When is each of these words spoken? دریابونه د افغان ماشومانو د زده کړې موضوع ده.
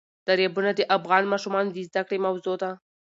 دریابونه 0.27 0.71
د 0.75 0.81
افغان 0.97 1.23
ماشومانو 1.33 1.69
د 1.73 1.77
زده 1.87 2.01
کړې 2.07 2.17
موضوع 2.25 2.55
ده. 2.61 2.71